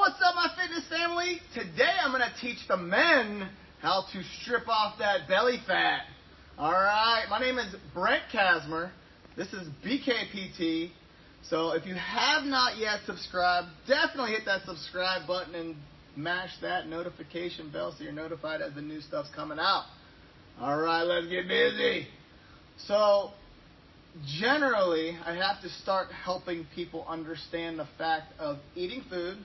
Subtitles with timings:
[0.00, 1.42] What's up, my fitness family?
[1.52, 3.50] Today I'm going to teach the men
[3.82, 6.04] how to strip off that belly fat.
[6.56, 8.92] All right, my name is Brent Kasmer.
[9.36, 10.92] This is BKPT.
[11.42, 15.76] So if you have not yet subscribed, definitely hit that subscribe button and
[16.16, 19.84] mash that notification bell so you're notified as the new stuff's coming out.
[20.58, 22.06] All right, let's get busy.
[22.86, 23.32] So
[24.40, 29.36] generally, I have to start helping people understand the fact of eating food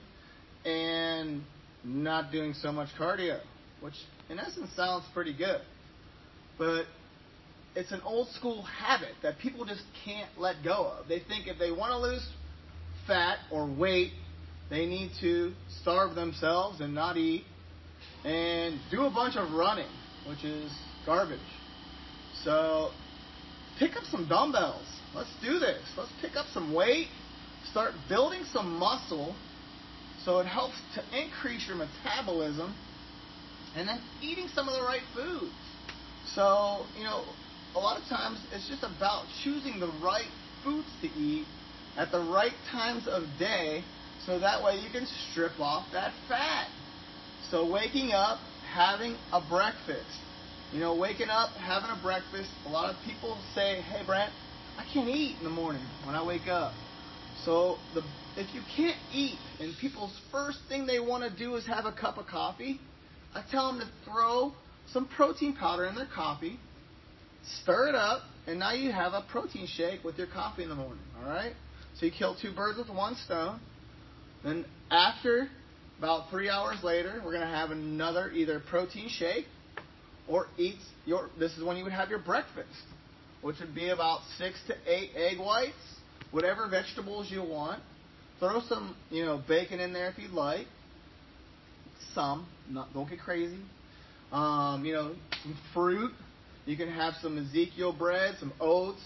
[0.65, 1.43] and
[1.83, 3.39] not doing so much cardio,
[3.81, 3.93] which
[4.29, 5.61] in essence sounds pretty good.
[6.57, 6.85] But
[7.75, 11.07] it's an old school habit that people just can't let go of.
[11.07, 12.27] They think if they want to lose
[13.05, 14.11] fat or weight,
[14.69, 17.43] they need to starve themselves and not eat
[18.23, 19.89] and do a bunch of running,
[20.27, 20.71] which is
[21.05, 21.39] garbage.
[22.43, 22.89] So
[23.77, 24.87] pick up some dumbbells.
[25.13, 25.81] Let's do this.
[25.97, 27.07] Let's pick up some weight,
[27.69, 29.35] start building some muscle
[30.25, 32.75] so it helps to increase your metabolism
[33.75, 35.53] and then eating some of the right foods.
[36.33, 37.23] So, you know,
[37.75, 40.31] a lot of times it's just about choosing the right
[40.63, 41.45] foods to eat
[41.95, 43.83] at the right times of day
[44.25, 46.67] so that way you can strip off that fat.
[47.51, 48.39] So waking up,
[48.73, 50.09] having a breakfast.
[50.73, 52.49] You know, waking up, having a breakfast.
[52.65, 54.33] A lot of people say, hey, Brent,
[54.77, 56.73] I can't eat in the morning when I wake up.
[57.45, 58.01] So the,
[58.35, 61.91] if you can't eat and people's first thing they want to do is have a
[61.91, 62.79] cup of coffee,
[63.35, 64.51] I tell them to throw
[64.91, 66.59] some protein powder in their coffee,
[67.61, 70.75] stir it up, and now you have a protein shake with your coffee in the
[70.75, 71.03] morning.
[71.19, 71.53] All right?
[71.99, 73.59] So you kill two birds with one stone.
[74.43, 75.47] Then after
[75.99, 79.45] about three hours later, we're going to have another either protein shake
[80.27, 81.29] or eat your.
[81.39, 82.69] This is when you would have your breakfast,
[83.41, 85.73] which would be about six to eight egg whites,
[86.31, 87.81] whatever vegetables you want.
[88.39, 90.67] Throw some, you know, bacon in there if you'd like.
[92.13, 93.59] Some, not don't get crazy.
[94.31, 96.11] Um, you know, some fruit.
[96.65, 99.05] You can have some Ezekiel bread, some oats,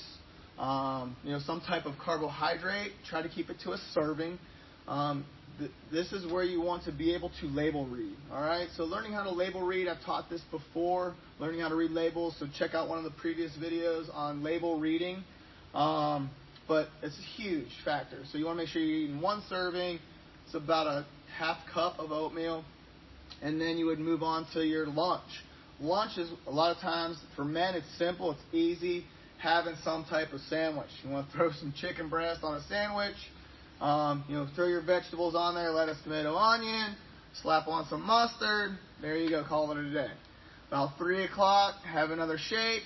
[0.58, 2.92] um, you know, some type of carbohydrate.
[3.10, 4.40] Try to keep it to a serving.
[4.88, 5.26] Um,
[5.60, 8.16] th- this is where you want to be able to label read.
[8.32, 8.68] All right.
[8.76, 11.16] So learning how to label read, I've taught this before.
[11.40, 12.36] Learning how to read labels.
[12.40, 15.24] So check out one of the previous videos on label reading.
[15.74, 16.30] Um,
[16.70, 18.22] but it's a huge factor.
[18.32, 20.00] So you want to make sure you're eating one serving.
[20.46, 21.06] It's about a
[21.38, 22.64] half cup of oatmeal,
[23.42, 25.30] and then you would move on to your lunch.
[25.82, 29.04] Lunch is a lot of times for men it's simple, it's easy.
[29.40, 30.90] Having some type of sandwich.
[31.04, 33.16] You want to throw some chicken breast on a sandwich.
[33.82, 36.96] Um, you know, throw your vegetables on there, lettuce, tomato, onion,
[37.42, 38.78] slap on some mustard.
[39.02, 40.12] There you go, call it a day.
[40.68, 42.84] About three o'clock, have another shake.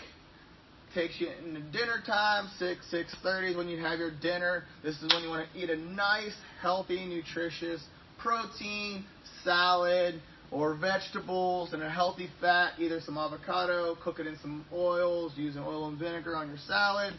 [0.93, 4.63] Takes you into dinner time, six six thirty is when you have your dinner.
[4.83, 7.83] This is when you want to eat a nice, healthy, nutritious
[8.19, 9.03] protein
[9.43, 10.21] salad
[10.51, 15.63] or vegetables and a healthy fat, either some avocado, cook it in some oils, using
[15.63, 17.13] oil and vinegar on your salad.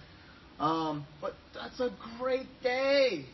[0.60, 3.24] Um, but that's a great day.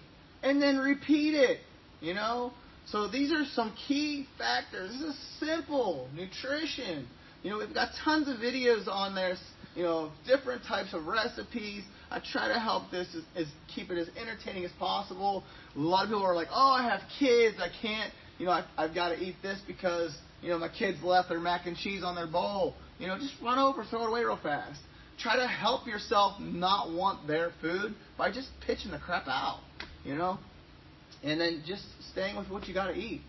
[0.42, 1.58] And then repeat it,
[2.00, 2.52] you know?
[2.86, 4.90] So these are some key factors.
[4.92, 7.06] This is simple nutrition.
[7.42, 9.36] You know, we've got tons of videos on there,
[9.74, 11.84] you know, different types of recipes.
[12.10, 15.44] I try to help this as keep it as entertaining as possible.
[15.76, 18.64] A lot of people are like, "Oh, I have kids, I can't, you know, I,
[18.76, 22.02] I've got to eat this because you know my kids left their mac and cheese
[22.02, 24.80] on their bowl." You know, just run over, throw it away real fast.
[25.18, 29.60] Try to help yourself not want their food by just pitching the crap out.
[30.04, 30.38] You know,
[31.22, 33.20] and then just staying with what you got to eat.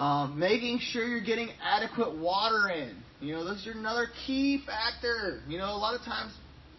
[0.00, 2.96] Um, making sure you're getting adequate water in.
[3.20, 5.42] You know, this is another key factor.
[5.46, 6.32] You know, a lot of times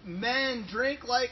[0.03, 1.29] men drink like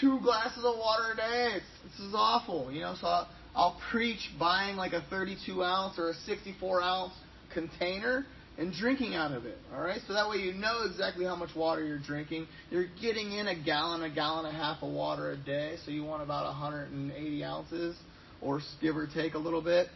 [0.00, 1.56] two glasses of water a day.
[1.56, 2.70] It's, this is awful.
[2.70, 7.14] You know, so I'll, I'll preach buying like a 32 ounce or a 64 ounce
[7.52, 8.24] container
[8.56, 9.58] and drinking out of it.
[9.74, 12.46] All right, so that way you know exactly how much water you're drinking.
[12.70, 15.90] You're getting in a gallon, a gallon and a half of water a day, so
[15.90, 17.96] you want about 180 ounces,
[18.40, 19.88] or give or take a little bit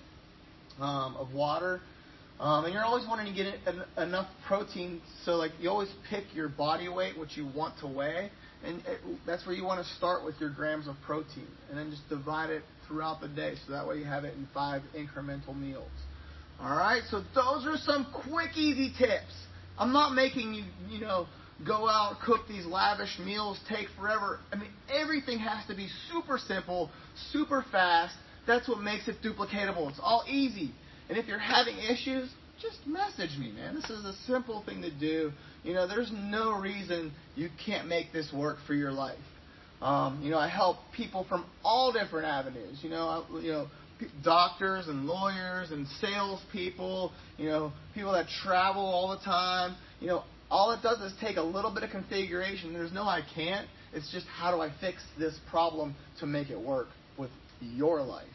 [0.81, 1.81] um, of water.
[2.41, 6.25] Um, and you're always wanting to get en- enough protein, so like you always pick
[6.35, 8.31] your body weight, what you want to weigh,
[8.65, 11.91] and it, that's where you want to start with your grams of protein, and then
[11.91, 15.57] just divide it throughout the day, so that way you have it in five incremental
[15.57, 15.91] meals.
[16.61, 19.33] All right, so those are some quick, easy tips.
[19.79, 21.27] I'm not making you, you know,
[21.67, 24.41] go out cook these lavish meals, take forever.
[24.53, 26.91] I mean, everything has to be super simple,
[27.33, 28.15] super fast.
[28.47, 29.89] That's what makes it duplicatable.
[29.91, 30.73] It's all easy.
[31.09, 32.31] And if you're having issues,
[32.61, 33.75] just message me, man.
[33.75, 35.33] This is a simple thing to do.
[35.65, 39.19] You know, there's no reason you can't make this work for your life.
[39.81, 42.79] Um, you know, I help people from all different avenues.
[42.83, 43.67] You know, I, you know,
[44.25, 49.77] doctors and lawyers and salespeople, you know, people that travel all the time.
[50.01, 52.73] You know, all it does is take a little bit of configuration.
[52.73, 53.67] There's no I can't.
[53.93, 57.31] It's just how do I fix this problem to make it work with
[57.63, 58.27] your life.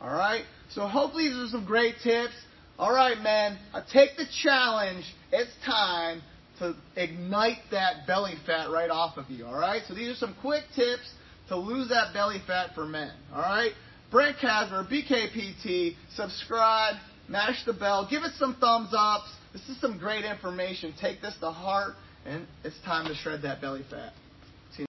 [0.00, 0.44] All right?
[0.70, 2.34] So hopefully these are some great tips.
[2.78, 5.04] All right, men, I take the challenge.
[5.32, 6.22] It's time
[6.60, 9.46] to ignite that belly fat right off of you.
[9.46, 9.82] All right?
[9.86, 11.12] So these are some quick tips
[11.48, 13.12] to lose that belly fat for men.
[13.34, 13.72] All right?
[14.10, 16.94] Brent Kasmer, BKPT, subscribe,
[17.28, 19.30] mash the bell, give it some thumbs ups.
[19.52, 20.94] This is some great information.
[21.00, 21.94] Take this to heart,
[22.24, 24.12] and it's time to shred that belly fat.